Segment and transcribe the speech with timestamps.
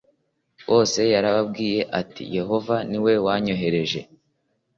[0.69, 3.99] Bose yarababwiye ati Yehova ni we wanyohereje